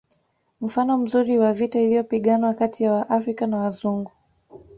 [0.61, 4.11] Mfano mzuri wa vita iliyopiganwa kati ya Waafrika na Wazungu